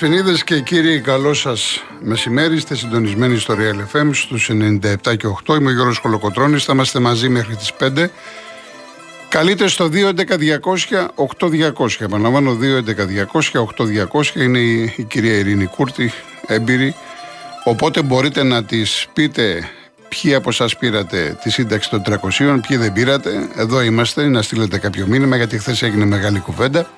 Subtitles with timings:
[0.00, 2.56] δεσποινίδε και κύριοι, καλό σας μεσημέρι.
[2.56, 5.56] Είστε συντονισμένοι στο Real FM στους 97 και 8.
[5.56, 6.58] Είμαι ο Γιώργος Κολοκοτρόνη.
[6.58, 8.10] Θα είμαστε μαζί μέχρι τις 5.
[9.28, 11.96] Καλείτε στο 2.11.200.8.200.
[11.98, 12.58] Επαναλαμβάνω
[14.12, 14.34] 2.11.200.8.200.
[14.34, 16.12] Είναι η, η κυρία Ειρήνη Κούρτη,
[16.46, 16.94] έμπειρη.
[17.64, 19.68] Οπότε μπορείτε να της πείτε
[20.08, 22.12] ποιοι από εσά πήρατε τη σύνταξη των 300,
[22.68, 23.48] ποιοι δεν πήρατε.
[23.56, 26.90] Εδώ είμαστε, να στείλετε κάποιο μήνυμα, γιατί χθες έγινε μεγάλη κουβέντα.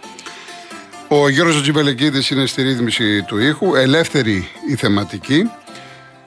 [1.13, 5.51] Ο Γιώργος Τζιβελεκίδης είναι στη ρύθμιση του ήχου, ελεύθερη η θεματική.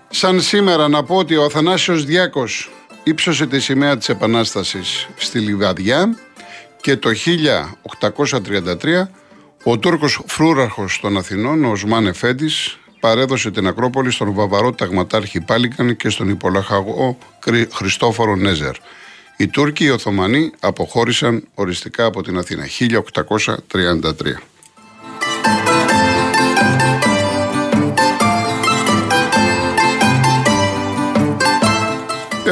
[0.10, 2.72] Σαν σήμερα να πω ότι ο Αθανάσιος Διάκος
[3.04, 6.18] ύψωσε τη σημαία της Επανάστασης στη Λιβαδιά
[6.82, 9.10] και το 1833
[9.64, 15.96] ο Τούρκος φρούραρχος των Αθηνών, ο Οσμάν Εφέντης, παρέδωσε την Ακρόπολη στον Βαβαρό Ταγματάρχη Πάλικαν
[15.96, 17.18] και στον υπολαχαγό
[17.74, 18.76] Χριστόφορο Νέζερ.
[19.38, 24.53] Οι Τούρκοι οι Οθωμανοί αποχώρησαν οριστικά από την Αθήνα 1833.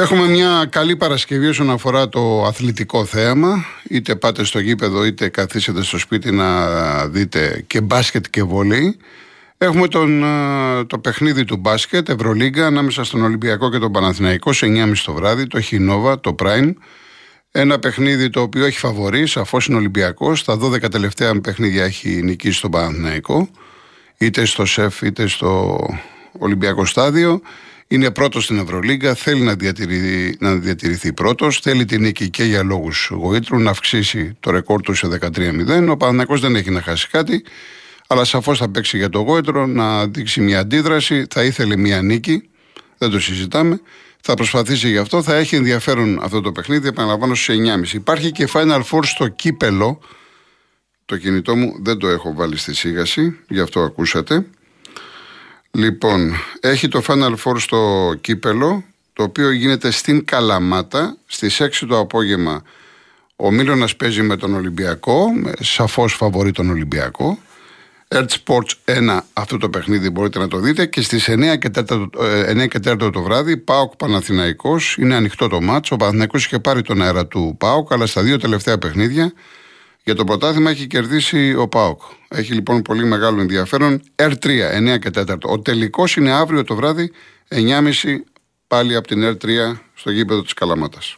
[0.02, 3.64] Έχουμε μια καλή Παρασκευή όσον αφορά το αθλητικό θέαμα.
[3.88, 6.66] Είτε πάτε στο γήπεδο είτε καθίσετε στο σπίτι να
[7.06, 8.96] δείτε και μπάσκετ και βολή.
[9.58, 10.24] Έχουμε τον,
[10.86, 15.46] το παιχνίδι του μπάσκετ, Ευρωλίγκα, ανάμεσα στον Ολυμπιακό και τον Παναθηναϊκό σε 9.30 το βράδυ,
[15.46, 16.72] το Χινόβα, το Prime.
[17.50, 20.38] Ένα παιχνίδι το οποίο έχει φαβορεί, σαφώς είναι Ολυμπιακός.
[20.40, 23.48] Στα 12 τελευταία παιχνίδια έχει νικήσει τον Παναθηναϊκό,
[24.18, 25.78] είτε στο ΣΕΦ είτε στο
[26.38, 27.40] Ολυμπιακό Στάδιο.
[27.88, 32.62] Είναι πρώτος στην Ευρωλίγκα, θέλει να διατηρηθεί, να διατηρηθεί πρώτος, θέλει την νίκη και για
[32.62, 35.88] λόγους γοήτρου να αυξήσει το ρεκόρ του σε 13-0.
[35.90, 37.44] Ο Παναθηναϊκός δεν έχει να χάσει κάτι,
[38.06, 41.26] αλλά σαφώς θα παίξει για το γόητρο, να δείξει μια αντίδραση.
[41.30, 42.48] Θα ήθελε μια νίκη,
[42.98, 43.80] δεν το συζητάμε.
[44.24, 45.22] Θα προσπαθήσει γι' αυτό.
[45.22, 46.88] Θα έχει ενδιαφέρον αυτό το παιχνίδι.
[46.88, 47.92] Επαναλαμβάνω στι 9.30.
[47.92, 50.00] Υπάρχει και Final Four στο κύπελο.
[51.04, 54.46] Το κινητό μου δεν το έχω βάλει στη σίγαση, γι' αυτό ακούσατε.
[55.74, 61.16] Λοιπόν, έχει το Final Four στο κύπελο, το οποίο γίνεται στην Καλαμάτα.
[61.26, 62.62] Στις 6 το απόγευμα
[63.36, 65.26] ο Μίλωνας παίζει με τον Ολυμπιακό,
[65.60, 67.38] σαφώς φαβορεί τον Ολυμπιακό.
[68.08, 72.06] Earth Sports 1 αυτό το παιχνίδι μπορείτε να το δείτε και στις 9 και 4,
[72.48, 76.82] 9 και 4 το βράδυ ΠΑΟΚ Παναθηναϊκός είναι ανοιχτό το μάτς ο Παναθηναϊκός είχε πάρει
[76.82, 79.32] τον αέρα του ΠΑΟΚ αλλά στα δύο τελευταία παιχνίδια
[80.04, 82.00] για το πρωτάθλημα έχει κερδίσει ο ΠΑΟΚ.
[82.28, 84.02] Έχει λοιπόν πολύ μεγάλο ενδιαφέρον.
[84.16, 84.46] R3
[84.94, 87.12] 9 και 4 ο τελικός είναι αύριο το βράδυ
[87.48, 87.90] 9.30
[88.66, 89.48] πάλι από την R3
[89.94, 91.16] στο γήπεδο της Καλαμάτας.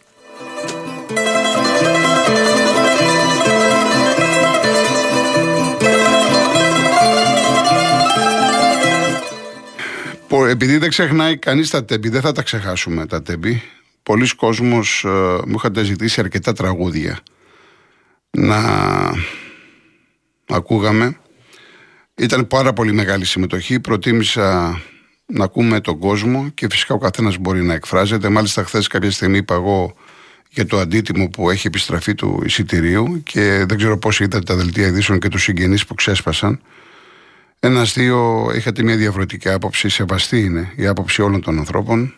[10.49, 13.63] Επειδή δεν ξεχνάει κανείς τα τέμπη, δεν θα τα ξεχάσουμε τα τέμπη.
[14.03, 15.09] Πολλοί κόσμος ε,
[15.47, 17.21] μου είχατε ζητήσει αρκετά τραγούδια
[18.35, 18.61] να
[20.49, 21.19] ακούγαμε.
[22.15, 23.81] Ήταν πάρα πολύ μεγάλη συμμετοχή.
[23.81, 24.81] Προτίμησα
[25.27, 28.29] να ακούμε τον κόσμο και φυσικά ο καθένας μπορεί να εκφράζεται.
[28.29, 29.95] Μάλιστα, χθες κάποια στιγμή είπα εγώ
[30.51, 34.87] για το αντίτιμο που έχει επιστραφεί του εισιτηρίου και δεν ξέρω πώς είδατε τα δελτία
[34.87, 36.61] ειδήσεων και τους συγγενείς που ξέσπασαν.
[37.61, 42.15] Ένα-δύο είχατε μια διαφορετική άποψη, σεβαστή είναι η άποψη όλων των ανθρώπων.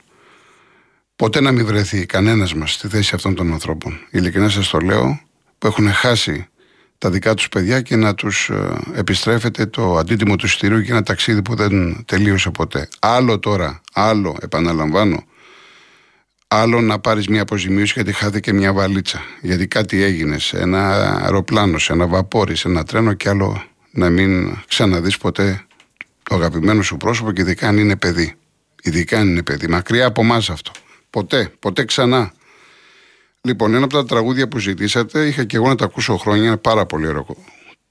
[1.17, 3.99] Ποτέ να μην βρεθεί κανένας μας στη θέση αυτών των ανθρώπων.
[4.11, 5.21] Ειλικρινά σας το λέω,
[5.67, 6.49] που έχουν χάσει
[6.99, 11.03] τα δικά τους παιδιά και να τους ε, επιστρέφεται το αντίτιμο του εισιτηρίου για ένα
[11.03, 12.89] ταξίδι που δεν τελείωσε ποτέ.
[12.99, 15.25] Άλλο τώρα, άλλο, επαναλαμβάνω,
[16.49, 19.21] άλλο να πάρεις μια αποζημίωση γιατί χάθηκε μια βαλίτσα.
[19.41, 24.11] Γιατί κάτι έγινε σε ένα αεροπλάνο, σε ένα βαπόρι, σε ένα τρένο και άλλο να
[24.11, 25.67] μην ξαναδείς ποτέ
[26.23, 28.35] το αγαπημένο σου πρόσωπο και ειδικά αν είναι παιδί.
[28.83, 29.67] Ειδικά αν είναι παιδί.
[29.69, 30.71] Μακριά από εμάς αυτό.
[31.11, 32.33] Ποτέ, ποτέ ξανά.
[33.47, 36.59] Λοιπόν, ένα από τα τραγούδια που ζητήσατε, είχα και εγώ να τα ακούσω χρόνια, ένα
[36.59, 37.27] πάρα πολύ ωραίο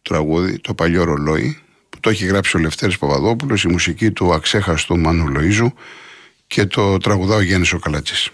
[0.01, 1.59] τραγούδι, το παλιό ρολόι,
[1.89, 5.71] που το έχει γράψει ο Λευτέρης Παπαδόπουλος, η μουσική του αξέχαστου Μάνου Λοΐζου
[6.47, 8.29] και το τραγουδά ο Γιάννης ο Καλατσής.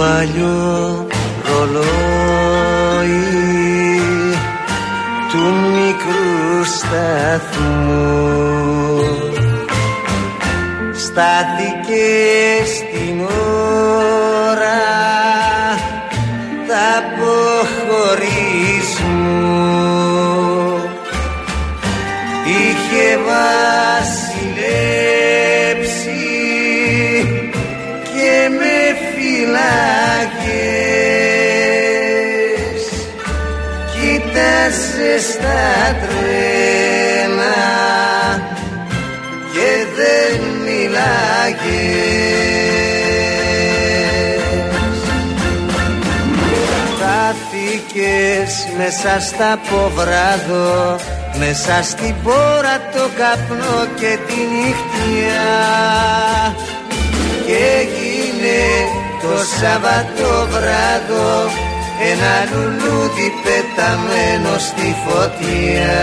[0.00, 1.06] παλιό
[1.46, 1.90] ρολόι
[5.30, 5.42] του
[5.74, 8.20] μικρού σταθμού.
[10.92, 12.06] Στάθηκε
[34.30, 37.56] κοίτασε στα τρένα
[39.52, 41.70] και δεν μιλάγες.
[47.00, 50.96] Χάθηκες μέσα στα ποβράδο
[51.38, 55.50] μέσα στην πόρα το καπνό και τη νύχτια.
[57.46, 58.60] Και έγινε
[59.22, 61.69] το Σαββατό βράδο
[62.08, 66.00] ένα λουλούδι πεταμένο στη φωτιά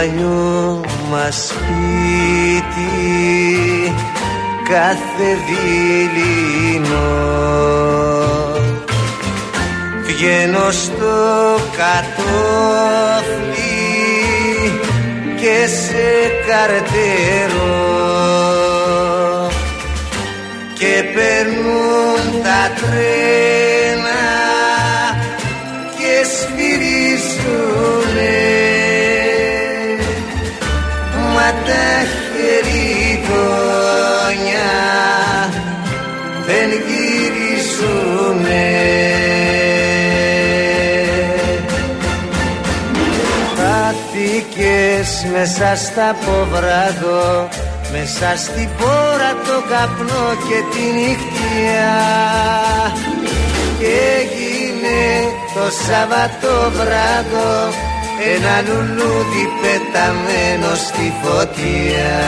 [0.00, 0.80] παλιό
[1.10, 2.90] μας σπίτι
[4.68, 7.10] κάθε δειλινό
[10.06, 11.16] βγαίνω στο
[11.76, 12.30] κατόφλι
[15.40, 16.08] και σε
[16.46, 17.88] καρτερό.
[20.78, 23.49] Και περνούν τα τρένα
[45.28, 47.48] μέσα στα ποβράδο
[47.92, 51.92] μέσα στην πόρα το καπνό και τη νύχτια
[53.78, 55.00] και έγινε
[55.54, 57.52] το Σαββατό βράδο
[58.34, 62.18] ένα λουλούδι πεταμένο στη φωτιά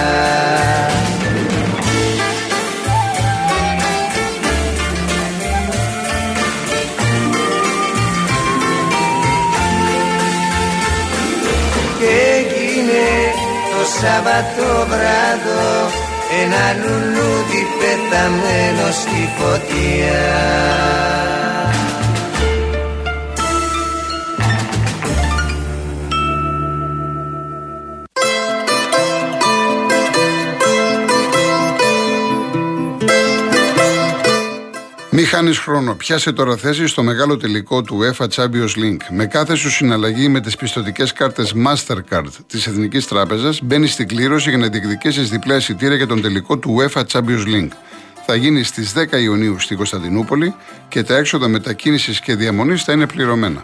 [14.02, 15.90] το Σαββατό βράδο
[16.42, 20.22] ένα λουλούδι πεταμένο στη φωτιά
[35.14, 35.94] Μη χάνεις χρόνο.
[35.94, 39.02] Πιάσε τώρα θέση στο μεγάλο τελικό του UEFA Champions League.
[39.10, 44.48] Με κάθε σου συναλλαγή με τις πιστοτικές κάρτες Mastercard της Εθνικής Τράπεζας, μπαίνει στην κλήρωση
[44.48, 47.70] για να διεκδικήσεις διπλά εισιτήρια για τον τελικό του UEFA Champions League.
[48.26, 50.54] Θα γίνεις στις 10 Ιουνίου στην Κωνσταντινούπολη
[50.88, 53.62] και τα έξοδα μετακίνησης και διαμονής θα είναι πληρωμένα.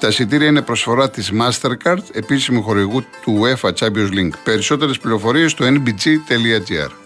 [0.00, 4.32] Τα εισιτήρια είναι προσφορά της Mastercard, επίσημου χορηγού του UEFA Champions League.
[4.44, 7.01] Περισσότερες πληροφορίες στο nbg.gr.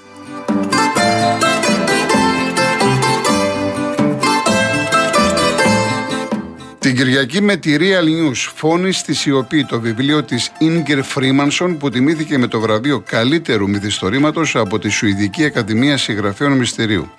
[6.86, 11.90] Την Κυριακή με τη Real News φώνη στη σιωπή το βιβλίο της Inger Freemanson που
[11.90, 17.10] τιμήθηκε με το βραβείο καλύτερου μυθιστορήματος από τη Σουηδική Ακαδημία Συγγραφέων Μυστηρίου.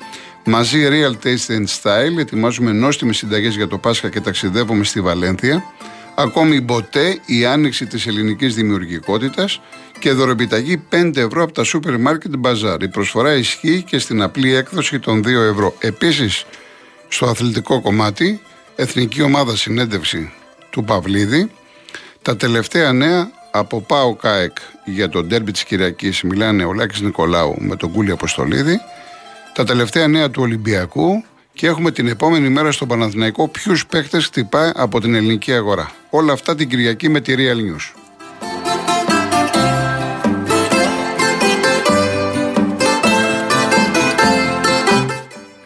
[0.46, 5.64] Μαζί Real Taste and Style ετοιμάζουμε νόστιμες συνταγές για το Πάσχα και ταξιδεύουμε στη Βαλένθια.
[6.16, 9.62] Ακόμη μποτέ η άνοιξη της ελληνικής δημιουργικότητας
[10.00, 12.82] και δωρεπιταγή 5 ευρώ από τα σούπερ μάρκετ μπαζάρ.
[12.82, 15.76] Η προσφορά ισχύει και στην απλή έκδοση των 2 ευρώ.
[15.80, 16.46] Επίσης,
[17.08, 18.42] στο αθλητικό κομμάτι
[18.80, 20.34] Εθνική Ομάδα Συνέντευξη
[20.70, 21.52] του Παυλίδη.
[22.22, 27.56] Τα τελευταία νέα από Πάο ΚΑΕΚ για τον ντέρμπι της Κυριακής μιλάνε ο Λάκης Νικολάου
[27.60, 28.80] με τον Κούλι Αποστολίδη.
[29.54, 34.72] Τα τελευταία νέα του Ολυμπιακού και έχουμε την επόμενη μέρα στο Παναθηναϊκό ποιους παίχτες χτυπάει
[34.76, 35.92] από την ελληνική αγορά.
[36.10, 38.07] Όλα αυτά την Κυριακή με τη Real News.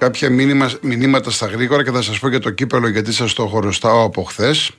[0.01, 3.47] Κάποια μήνυμα, μηνύματα στα γρήγορα και θα σας πω για το κύπελο γιατί σας το
[3.47, 4.71] χωροστάω από χθες.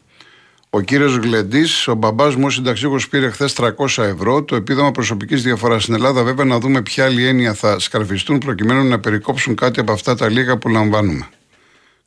[0.71, 4.43] Ο κύριος Γλεντής, ο μπαμπάς μου, ο συνταξίχο, πήρε χθες 300 ευρώ.
[4.43, 8.89] Το επίδομα προσωπικής διαφοράς στην Ελλάδα, βέβαια, να δούμε ποια άλλη έννοια θα σκαρφιστούν προκειμένου
[8.89, 11.29] να περικόψουν κάτι από αυτά τα λίγα που λαμβάνουμε.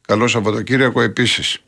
[0.07, 1.59] Καλό Σαββατοκύριακο επίσης.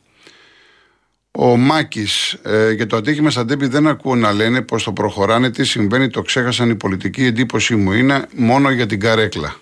[1.30, 5.50] Ο Μάκης, ε, για το ατύχημα στα τέπη δεν ακούω να λένε πω το προχωράνε,
[5.50, 7.92] τι συμβαίνει, το ξέχασαν η πολιτική εντύπωση μου.
[7.92, 9.56] Είναι μόνο για την καρέκλα.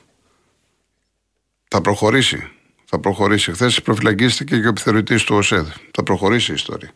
[1.76, 2.49] Θα προχωρήσει.
[2.85, 3.52] Θα προχωρήσει.
[3.52, 5.66] Χθες προφυλακίστηκε και ο επιθεωρητής του ΟΣΕΔ.
[5.90, 6.90] Θα προχωρήσει η ιστορία.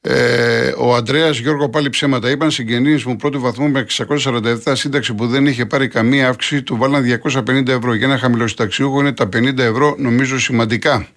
[0.00, 2.30] Ε, ο Αντρέα Γιώργο πάλι ψέματα.
[2.30, 6.62] Είπαν συγγενείς μου πρώτου βαθμού με 647 σύνταξη που δεν είχε πάρει καμία αύξηση.
[6.62, 7.94] Του βάλαν 250 ευρώ.
[7.94, 11.08] Για ένα χαμηλό συνταξιούχο είναι τα 50 ευρώ νομίζω σημαντικά.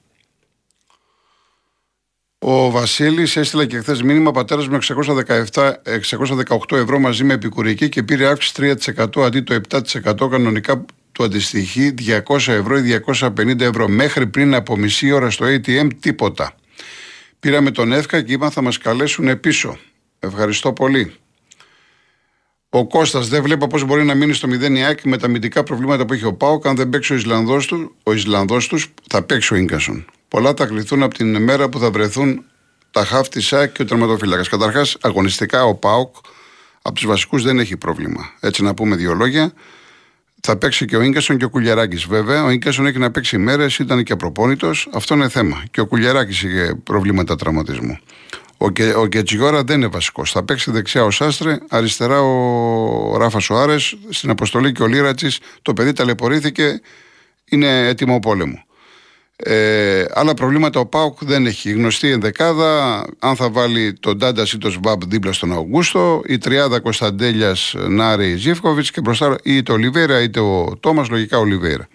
[2.39, 4.77] Ο Βασίλης έστειλε και χθες μήνυμα πατέρας με
[5.51, 5.73] 617,
[6.67, 10.85] 618 ευρώ μαζί με επικουρική και πήρε αύξηση 3% αντί το 7% κανονικά
[11.17, 11.93] του αντιστοιχεί
[12.27, 13.87] 200 ευρώ ή 250 ευρώ.
[13.87, 16.55] Μέχρι πριν από μισή ώρα στο ATM τίποτα.
[17.39, 19.77] Πήραμε τον ΕΦΚΑ και είπαν θα μας καλέσουν πίσω.
[20.19, 21.13] Ευχαριστώ πολύ.
[22.69, 24.61] Ο Κώστας δεν βλέπω πώς μπορεί να μείνει στο 0
[25.03, 26.67] η με τα αμυντικά προβλήματα που έχει ο Πάοκ.
[26.67, 30.05] Αν δεν παίξει ο Ισλανδός του, ο Ισλανδός τους, θα παίξει ο γκασον.
[30.27, 32.45] Πολλά θα κληθούν από την μέρα που θα βρεθούν
[32.91, 34.49] τα χάφ της ΣΑΚ και ο τερματοφύλακας.
[34.49, 36.15] Καταρχάς, αγωνιστικά ο Πάοκ
[36.81, 38.33] από τους βασικούς δεν έχει πρόβλημα.
[38.39, 39.53] Έτσι να πούμε δύο λόγια.
[40.41, 42.05] Θα παίξει και ο γκασον και ο Κουλιαράκης.
[42.05, 44.89] Βέβαια, ο γκασον έχει να παίξει μέρες, ήταν και προπόνητος.
[44.93, 45.63] Αυτό είναι θέμα.
[45.71, 47.97] Και ο Κουλιαράκης είχε προβλήματα τραυματισμού.
[48.57, 50.31] Ο, Κε, ο Κετσιγόρα δεν είναι βασικός.
[50.31, 53.97] Θα παίξει δεξιά ο Σάστρε, αριστερά ο Ράφα Σοάρες.
[54.09, 55.27] Στην αποστολή και ο Λίρατζη.
[55.61, 56.81] Το παιδί ταλαιπωρήθηκε,
[57.45, 58.66] είναι έτοιμο πόλεμο.
[59.43, 61.71] Ε, άλλα προβλήματα ο Πάουκ δεν έχει.
[61.71, 66.79] Γνωστή ενδεκάδα, αν θα βάλει τον Τάντα ή τον Σμπάμπ δίπλα στον Αυγούστο, η τριάδα
[66.79, 71.87] Κωνσταντέλιας Νάρη Ζήφκοβιτς και μπροστά είτε ο Λιβέρα είτε ο Τόμας, λογικά ο Λιβέρα.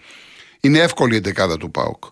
[0.59, 2.03] Είναι εύκολη η ενδεκάδα του Πάουκ.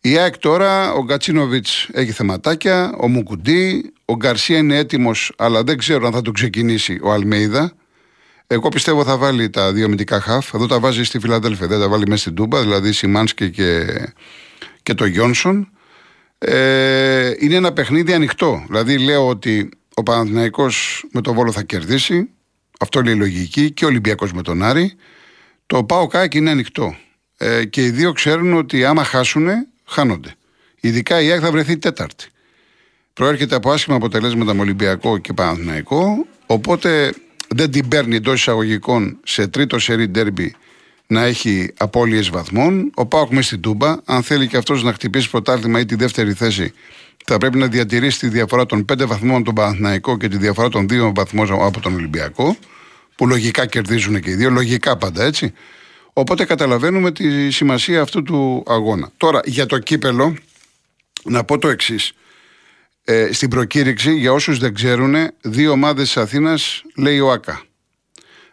[0.00, 5.78] Η ΑΕΚ τώρα, ο Γκατσίνοβιτς έχει θεματάκια, ο Μουκουντή, ο Γκαρσία είναι έτοιμος, αλλά δεν
[5.78, 7.72] ξέρω αν θα το ξεκινήσει ο Αλμέιδα.
[8.46, 10.54] Εγώ πιστεύω θα βάλει τα δύο μυντικά χαφ.
[10.54, 13.86] Εδώ τα βάζει στη Φιλαδέλφια, δεν τα βάλει μέσα στην Τούμπα, δηλαδή Σιμάνσκι και
[14.88, 15.70] και το Γιόνσον.
[16.38, 18.64] Ε, είναι ένα παιχνίδι ανοιχτό.
[18.66, 22.28] Δηλαδή λέω ότι ο Παναθηναϊκός με τον Βόλο θα κερδίσει.
[22.80, 23.70] Αυτό λέει η λογική.
[23.70, 24.92] Και ο Ολυμπιακός με τον Άρη.
[25.66, 26.96] Το Πάο Κάκ είναι ανοιχτό.
[27.36, 29.48] Ε, και οι δύο ξέρουν ότι άμα χάσουν,
[29.84, 30.34] χάνονται.
[30.80, 32.28] Ειδικά η ΑΕΚ θα βρεθεί τέταρτη.
[33.12, 36.26] Προέρχεται από άσχημα αποτελέσματα με Ολυμπιακό και Παναθηναϊκό.
[36.46, 37.12] Οπότε
[37.48, 40.54] δεν την παίρνει εντός εισαγωγικών σε τρίτο σερή ντέρμπι
[41.08, 42.90] να έχει απώλειες βαθμών.
[42.94, 46.32] Ο Πάοκ με στην Τούμπα, αν θέλει και αυτός να χτυπήσει πρωτάθλημα ή τη δεύτερη
[46.32, 46.72] θέση,
[47.24, 50.86] θα πρέπει να διατηρήσει τη διαφορά των 5 βαθμών τον Παναθηναϊκό και τη διαφορά των
[50.90, 52.56] 2 βαθμών από τον Ολυμπιακό,
[53.16, 55.52] που λογικά κερδίζουν και οι δύο, λογικά πάντα έτσι.
[56.12, 59.10] Οπότε καταλαβαίνουμε τη σημασία αυτού του αγώνα.
[59.16, 60.36] Τώρα, για το κύπελο,
[61.24, 62.12] να πω το εξής.
[63.04, 67.67] Ε, στην προκήρυξη, για όσους δεν ξέρουν, δύο ομάδες της Αθήνας λέει ο ΑΚΑ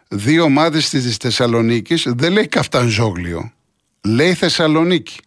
[0.08, 3.52] δύο ομάδες της Θεσσαλονίκης δεν λέει Καφτανζόγλιο.
[4.04, 5.18] Λέει Θεσσαλονίκη.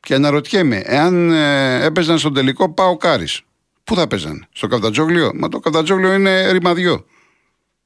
[0.00, 3.42] Και αναρωτιέμαι, εάν ε, έπαιζαν στον τελικό πάω Κάρις.
[3.84, 5.30] Πού θα παίζαν, στο Καφτατζόγλιο.
[5.34, 7.04] Μα το Καφτατζόγλιο είναι ρημαδιό.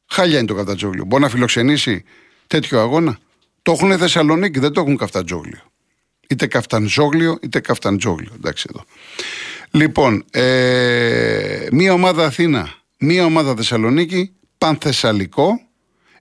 [0.07, 1.05] Χάλια είναι το Καφτατζόγλιο.
[1.05, 2.05] Μπορεί να φιλοξενήσει
[2.47, 3.19] τέτοιο αγώνα;
[3.63, 5.61] Το έχουν Θεσσαλονίκη, δεν το έχουν Καφτατζόγλιο.
[6.29, 8.33] Είτε Καφταντζόγλιο, είτε Καφταντζόγλιο.
[8.35, 8.85] Εντάξει εδώ.
[9.71, 15.66] Λοιπόν, ε, μία ομάδα Αθήνα, μία ομάδα Θεσσαλονίκη, πανθεσσαλικό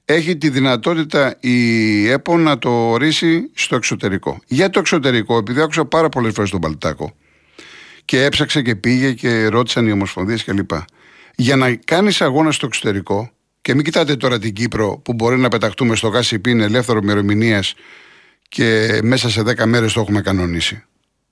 [0.05, 4.39] έχει τη δυνατότητα η ΕΠΟ να το ορίσει στο εξωτερικό.
[4.47, 7.15] Για το εξωτερικό, επειδή άκουσα πάρα πολλές φορές τον Παλτάκο
[8.05, 10.71] και έψαξε και πήγε και ρώτησαν οι ομοσπονδίες κλπ.
[11.35, 13.29] Για να κάνεις αγώνα στο εξωτερικό,
[13.62, 17.63] και μην κοιτάτε τώρα την Κύπρο που μπορεί να πεταχτούμε στο γάσι είναι ελεύθερο ημερομηνία
[18.50, 20.83] και μέσα σε 10 μέρες το έχουμε κανονίσει.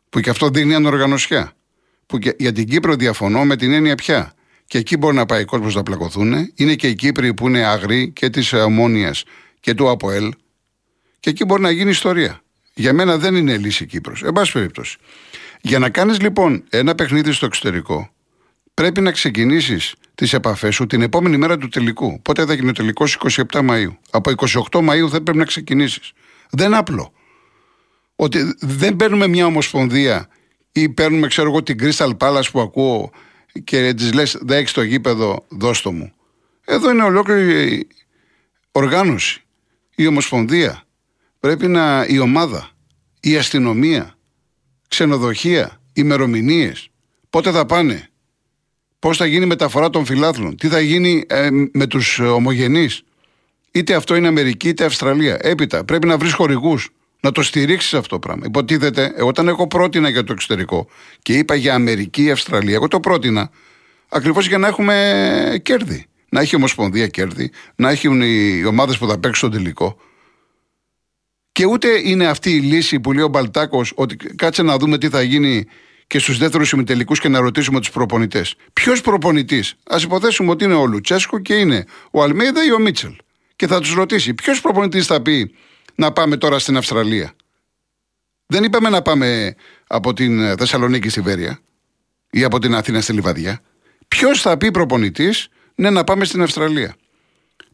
[0.10, 1.54] Που και αυτό δίνει ανοργανωσιά.
[2.06, 4.34] Που και για την Κύπρο διαφωνώ με την έννοια πια
[4.68, 6.52] και εκεί μπορεί να πάει ο κόσμος να πλακωθούν.
[6.56, 9.24] Είναι και οι Κύπροι που είναι αγροί και της Ομόνιας
[9.60, 10.34] και του ΑΠΟΕΛ.
[11.20, 12.42] Και εκεί μπορεί να γίνει ιστορία.
[12.74, 14.24] Για μένα δεν είναι λύση Κύπρος.
[14.24, 14.98] Εν πάση περιπτώσει.
[15.62, 18.10] Για να κάνεις λοιπόν ένα παιχνίδι στο εξωτερικό,
[18.74, 22.22] πρέπει να ξεκινήσεις τις επαφές σου την επόμενη μέρα του τελικού.
[22.22, 23.18] Πότε θα γίνει ο τελικός;
[23.52, 23.98] 27 Μαου.
[24.10, 24.32] Από
[24.72, 26.12] 28 Μαου δεν πρέπει να ξεκινήσεις.
[26.50, 27.14] Δεν είναι απλό.
[28.16, 30.28] Ότι δεν παίρνουμε μια ομοσπονδία
[30.72, 33.12] ή παίρνουμε, ξέρω εγώ, την Crystal Palace που ακούω
[33.64, 36.14] και της λες: Δεν έχει το γήπεδο, δώστο μου.
[36.66, 37.88] Εδώ είναι ολόκληρη
[38.72, 39.42] οργάνωση.
[39.96, 40.84] Η Ομοσπονδία.
[41.40, 42.06] Πρέπει να.
[42.08, 42.70] η ομάδα.
[43.20, 44.18] Η αστυνομία.
[44.88, 45.82] Ξενοδοχεία.
[45.94, 46.90] ημερομηνίες.
[47.30, 48.10] Πότε θα πάνε;
[49.00, 50.56] Πώς θα γίνει η μεταφορά των φιλάθλων.
[50.56, 53.04] Τι θα γίνει ε, με τους ομογενείς;
[53.72, 55.38] Είτε αυτό είναι Αμερική είτε Αυστραλία.
[55.42, 56.90] Έπειτα πρέπει να βρεις χορηγούς
[57.24, 58.44] να το στηρίξεις αυτό το πράγμα.
[58.46, 60.88] Υποτίθεται, εγώ όταν έχω πρότεινα για το εξωτερικό
[61.22, 63.50] και είπα για Αμερική, Αυστραλία, εγώ το πρότεινα
[64.10, 66.06] ακριβώς για να έχουμε κέρδη.
[66.30, 69.98] Να έχει ομοσπονδία κέρδη, να έχουν οι ομάδες που θα παίξουν στο τελικό.
[71.52, 75.10] Και ούτε είναι αυτή η λύση που λέει ο Μπαλτάκος ότι κάτσε να δούμε τι
[75.10, 75.66] θα γίνει
[76.08, 78.56] και στους δεύτερους ημιτελικούς και να ρωτήσουμε τους προπονητές.
[78.74, 83.16] Ποιος προπονητής, ας υποθέσουμε ότι είναι ο Λουτσέσκο και είναι ο Αλμέιδα ή ο Μίτσελ.
[83.56, 85.56] Και θα τους ρωτήσει, ποιος προπονητής θα πει
[85.96, 87.34] να πάμε τώρα στην Αυστραλία.
[88.46, 89.56] Δεν είπαμε να πάμε
[89.88, 91.60] από την Θεσσαλονίκη στη Βέρεια
[92.32, 93.62] ή από την Αθήνα στη Λιβαδιά.
[94.08, 96.96] Ποιος θα πει προπονητής, ναι, να πάμε στην Αυστραλία.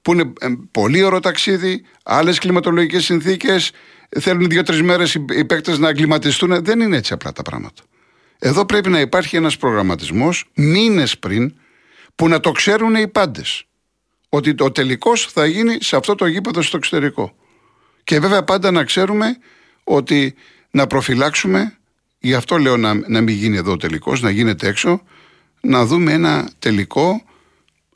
[0.02, 3.72] Που είναι ε, πολύ ωραίο ταξίδι, άλλες κλιματολογικές συνθήκες,
[4.20, 6.64] θέλουν δύο-τρεις μέρες οι παίκτες να εγκληματιστούν.
[6.64, 7.84] Δεν είναι έτσι απλά τα πράγματα.
[8.40, 11.56] Εδώ πρέπει να υπάρχει ένας προγραμματισμός μήνες πριν
[12.16, 13.64] που να το ξέρουν οι πάντες.
[14.30, 17.36] Ότι το τελικός θα γίνει σε αυτό το γήπεδο στο εξωτερικό.
[18.10, 19.38] Και βέβαια πάντα να ξέρουμε
[19.84, 20.36] ότι
[20.72, 21.78] να προφυλάξουμε,
[22.20, 25.02] γι' αυτό λέω να, να μην γίνει εδώ ο τελικός, να γίνεται έξω,
[25.62, 27.24] να δούμε ένα τελικό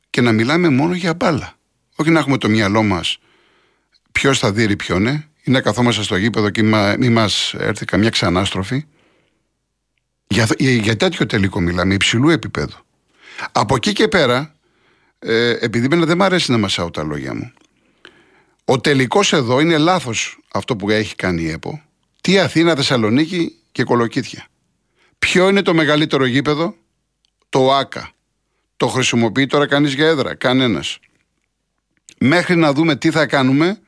[0.10, 1.54] και να μιλάμε μόνο για μπάλα.
[1.96, 3.18] Όχι να έχουμε το μυαλό μας
[4.12, 6.64] ποιος θα δει ποιον είναι, ή να καθόμαστε στο γήπεδο και
[6.98, 8.86] μην μα έρθει καμιά ξανάστροφη.
[10.28, 12.78] Για, για τέτοιο τελικό μιλάμε, υψηλού επίπεδου.
[13.52, 14.56] Από εκεί και πέρα,
[15.20, 17.54] ε, επειδή δεν μου αρέσει να μασάω τα λόγια μου,
[18.66, 21.82] ο τελικός εδώ είναι λάθος αυτό που έχει κάνει η ΕΠΟ.
[22.22, 24.48] Τι Αθήνα, Θεσσαλονίκη και Κολοκύθια.
[25.20, 26.76] Ποιο είναι το μεγαλύτερο γήπεδο,
[27.50, 28.12] το ΆΚΑ.
[28.78, 31.00] Το χρησιμοποιεί τώρα κανείς για έδρα, κανένας.
[32.18, 33.80] Μέχρι να δούμε τι θα κάνουμε,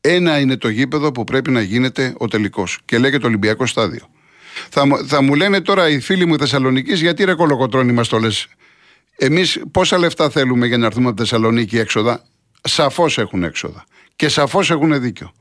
[0.00, 2.78] ένα είναι το γήπεδο που πρέπει να γίνεται ο τελικός.
[2.84, 4.08] Και λέγεται Ολυμπιακό Στάδιο.
[4.68, 8.46] Θα, θα μου λένε τώρα οι φίλοι μου Θεσσαλονίκης, γιατί ρε κολοκοτρόνη μας το λες;
[9.16, 12.24] Εμείς πόσα λεφτά θέλουμε για να έρθουμε από Θεσσαλονίκη έξοδα;
[12.62, 13.84] Σαφώς έχουν έξοδα.
[14.16, 15.32] Και σαφώς έχουν δίκιο.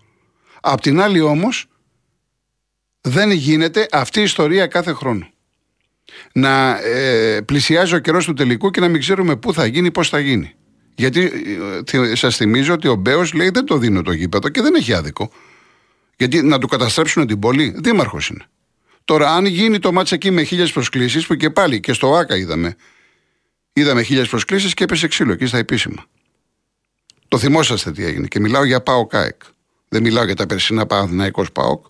[0.62, 1.66] Απ' την άλλη όμως,
[3.02, 5.30] δεν γίνεται αυτή η ιστορία κάθε χρόνο.
[6.34, 10.10] Να ε, πλησιάζει ο καιρός του τελικού και να μην ξέρουμε πού θα γίνει, πώς
[10.10, 10.54] θα γίνει.
[10.96, 11.32] Γιατί
[11.92, 14.94] ε, σας θυμίζω ότι ο Μπέος λέει δεν το δίνω το γήπεδο και δεν έχει
[14.94, 15.32] άδικο.
[16.18, 18.46] Γιατί να του καταστρέψουν την πόλη, δήμαρχος είναι.
[19.06, 22.38] Τώρα, αν γίνει το μάτσα εκεί με χίλιες προσκλήσεις, που και πάλι και στο ΆΚΑ
[22.38, 22.76] είδαμε,
[23.74, 26.06] είδαμε χίλιες προσκλήσεις και έπεσε ξύλο εκεί στα επίσημα.
[27.36, 28.28] Το θυμόσαστε τι έγινε.
[28.28, 29.42] Και μιλάω για ΠΑΟ ΚΑΕΚ.
[29.90, 31.86] Δεν μιλάω για τα περσινά Παναθηναϊκός ΠΑΟΚ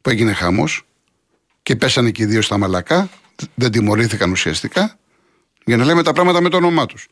[0.00, 0.86] που έγινε χαμός
[1.62, 3.08] και πέσανε και οι δύο στα μαλακά.
[3.54, 4.98] Δεν τιμωρήθηκαν ουσιαστικά.
[5.64, 7.08] Για να λέμε τα πράγματα με το όνομά τους.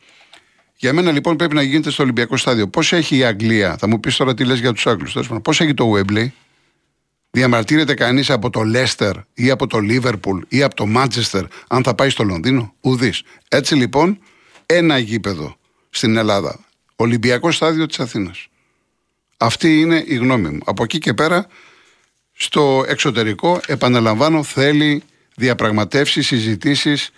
[0.77, 2.69] Για μένα λοιπόν πρέπει να γίνεται στο Ολυμπιακό στάδιο.
[2.69, 5.17] Πώς έχει η Αγγλία, θα μου πεις τώρα τι λες για τους Άγγλους.
[5.43, 6.27] Πώς έχει το Wembley,
[7.31, 11.95] διαμαρτύρεται κανείς από το Λέστερ ή από το Λίβερπουλ ή από το Μάντσεστερ αν θα
[11.95, 13.23] πάει στο Λονδίνο; Ουδής.
[13.49, 14.19] Έτσι λοιπόν,
[14.67, 15.57] ένα γήπεδο
[15.91, 16.67] στην Ελλάδα.
[17.01, 18.49] Ολυμπιακό στάδιο της Αθήνας.
[19.37, 20.61] Αυτή είναι η γνώμη μου.
[20.65, 21.47] Από εκεί και πέρα,
[22.33, 25.03] στο εξωτερικό, επαναλαμβάνω, θέλει
[25.35, 27.11] διαπραγματεύσεις, συζητήσεις,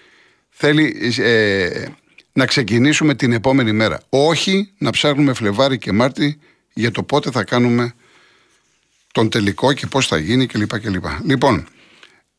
[0.50, 1.86] θέλει ε,
[2.32, 4.00] να ξεκινήσουμε την επόμενη μέρα.
[4.08, 6.38] Όχι να ψάχνουμε Φλεβάρι και Μάρτι
[6.74, 7.94] για το πότε θα κάνουμε
[9.12, 10.80] τον τελικό και πώς θα γίνει κλπ.
[10.80, 11.04] κλπ.
[11.24, 11.66] Λοιπόν,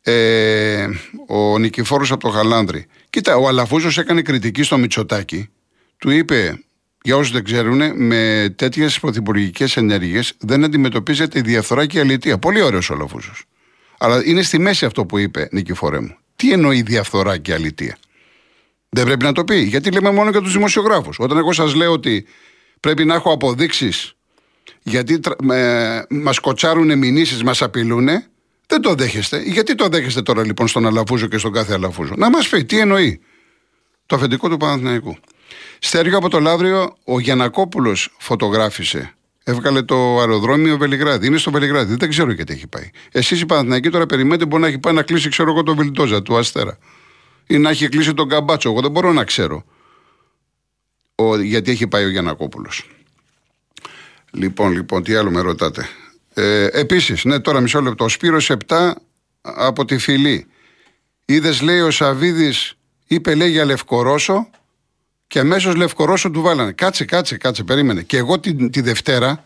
[0.01, 0.87] ε,
[1.27, 2.85] ο Νικηφόρος από το Χαλάνδρη.
[3.09, 5.49] Κοίτα, ο Αλαφούζος έκανε κριτική στο Μητσοτάκι.
[5.97, 6.63] Του είπε,
[7.03, 12.37] για όσους δεν ξέρουν, με τέτοιες πρωθυπουργικές ενέργειες δεν αντιμετωπίζεται η διαφθορά και η αλητία.
[12.37, 13.43] Πολύ ωραίος ο Αλαφούζος.
[13.97, 16.17] Αλλά είναι στη μέση αυτό που είπε, Νικηφόρε μου.
[16.35, 17.97] Τι εννοεί διαφθορά και αλητία.
[18.89, 19.61] Δεν πρέπει να το πει.
[19.61, 21.19] Γιατί λέμε μόνο για τους δημοσιογράφους.
[21.19, 22.25] Όταν εγώ σας λέω ότι
[22.79, 24.15] πρέπει να έχω αποδείξεις
[24.83, 25.19] γιατί
[25.51, 28.07] ε, μας κοτσάρουν μηνύσεις, μας απειλούν,
[28.67, 29.41] δεν το δέχεστε.
[29.41, 32.79] Γιατί το δέχεστε τώρα λοιπόν στον Αλαφούζο και στον κάθε Αλαφούζο; Να μας πει τι
[32.79, 33.21] εννοεί.
[34.05, 35.17] Το αφεντικό του Παναθηναϊκού.
[35.79, 39.13] Στέριο από το Λαύριο, ο Γιανακόπουλος φωτογράφησε.
[39.43, 41.27] Έβγαλε το αεροδρόμιο Βελιγράδι.
[41.27, 41.95] Είναι στο Βελιγράδι.
[41.95, 42.89] Δεν ξέρω γιατί έχει πάει.
[43.11, 46.21] Εσείς οι Παναθηναϊκοί τώρα περιμένετε μπορεί να έχει πάει να κλείσει, ξέρω εγώ, το Βιλντόζα
[46.21, 46.77] του Αστέρα
[47.47, 48.69] ή να έχει κλείσει τον καμπάτσο.
[48.69, 49.63] Εγώ δεν μπορώ να ξέρω
[51.15, 52.89] ο, γιατί έχει πάει ο Γιαννακόπουλος.
[54.31, 55.89] Λοιπόν, λοιπόν, τι άλλο με ρωτάτε.
[56.33, 58.03] Ε, Επίσης, ναι, τώρα μισό λεπτό.
[58.03, 58.91] Ο Σπύρος 7
[59.41, 60.47] από τη φυλή.
[61.25, 64.49] Είδες, λέει, ο Σαββίδης είπε, λέει, για Λευκορώσο
[65.31, 66.71] και αμέσως Λευκορώσο του βάλανε.
[66.71, 68.01] Κάτσε, κάτσε, κάτσε, περίμενε.
[68.01, 69.43] Και εγώ τη, τη Δευτέρα,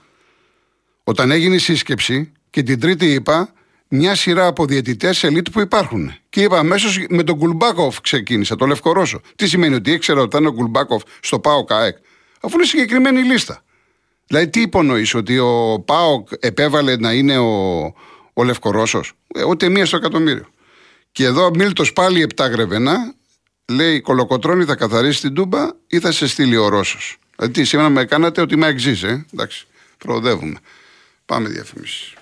[1.04, 3.54] όταν έγινε η σύσκεψη και την Τρίτη είπα,
[3.88, 6.14] μια σειρά από διαιτητές ελίτ που υπάρχουν.
[6.30, 9.22] Και είπα αμέσως με τον Κουλμπάκοφ ξεκίνησα, το Λευκορώσο.
[9.36, 11.98] Τι σημαίνει ότι ήξερα ότι ήταν ο Κουλμπάκοφ στο ΠΑΟΚ-ΑΕΚ,
[12.42, 13.64] αφού είναι συγκεκριμένη λίστα.
[14.28, 17.84] Δηλαδή, τι υπονοείς, ότι ο ΠΑΟΚ επέβαλε να είναι ο,
[18.34, 19.02] ο Λευκορώσο.
[19.28, 20.48] Ε, ούτε μία στο εκατομμύριο.
[21.12, 23.14] Και εδώ ο Μίλτο πάλι επτά γρεβενά,
[23.68, 27.18] λέει Κολοκοτρόνη θα καθαρίσει την τούμπα ή θα σε στείλει ο Ρώσος.
[27.36, 29.26] Δηλαδή σήμερα με κάνατε ότι μα εξής, ε.
[29.34, 30.60] Εντάξει, προοδεύουμε.
[31.26, 32.14] Πάμε διαφημίσεις.